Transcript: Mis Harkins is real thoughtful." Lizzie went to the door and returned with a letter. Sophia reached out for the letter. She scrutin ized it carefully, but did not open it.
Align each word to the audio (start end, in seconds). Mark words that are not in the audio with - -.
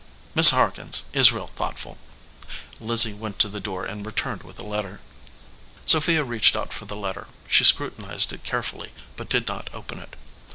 Mis 0.33 0.49
Harkins 0.49 1.03
is 1.13 1.31
real 1.31 1.45
thoughtful." 1.55 1.99
Lizzie 2.79 3.13
went 3.13 3.37
to 3.37 3.47
the 3.47 3.59
door 3.59 3.85
and 3.85 4.03
returned 4.03 4.41
with 4.41 4.57
a 4.59 4.63
letter. 4.63 4.99
Sophia 5.85 6.23
reached 6.23 6.55
out 6.55 6.73
for 6.73 6.85
the 6.85 6.95
letter. 6.97 7.27
She 7.47 7.63
scrutin 7.63 8.05
ized 8.11 8.33
it 8.33 8.43
carefully, 8.43 8.93
but 9.15 9.29
did 9.29 9.47
not 9.47 9.69
open 9.75 9.99
it. 9.99 10.15